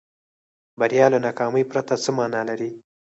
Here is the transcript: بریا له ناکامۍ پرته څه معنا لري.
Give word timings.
بریا 0.79 1.05
له 1.13 1.19
ناکامۍ 1.25 1.63
پرته 1.71 1.93
څه 2.03 2.09
معنا 2.17 2.41
لري. 2.49 2.69